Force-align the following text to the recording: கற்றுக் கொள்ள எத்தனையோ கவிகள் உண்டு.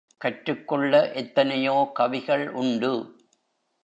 கற்றுக் 0.17 0.67
கொள்ள 0.67 1.11
எத்தனையோ 1.11 1.91
கவிகள் 1.93 2.49
உண்டு. 2.49 2.93